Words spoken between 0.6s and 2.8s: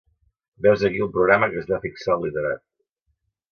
Veu 's aquí el programa que es va fixar el literat.